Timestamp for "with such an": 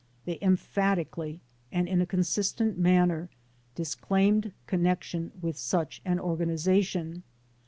5.39-6.19